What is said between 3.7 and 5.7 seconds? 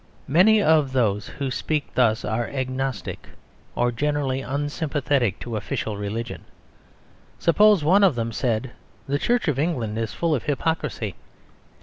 or generally unsympathetic to